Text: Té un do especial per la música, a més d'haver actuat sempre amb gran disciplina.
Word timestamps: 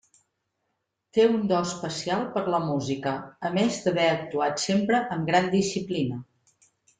Té 1.17 1.25
un 1.33 1.43
do 1.51 1.59
especial 1.65 2.25
per 2.37 2.43
la 2.53 2.61
música, 2.69 3.13
a 3.51 3.51
més 3.59 3.77
d'haver 3.85 4.07
actuat 4.15 4.65
sempre 4.65 5.03
amb 5.17 5.31
gran 5.33 5.53
disciplina. 5.59 6.19